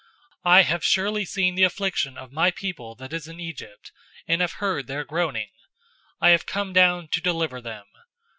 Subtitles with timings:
[0.47, 3.91] 007:034 I have surely seen the affliction of my people that is in Egypt,
[4.27, 5.51] and have heard their groaning.
[6.19, 7.85] I have come down to deliver them.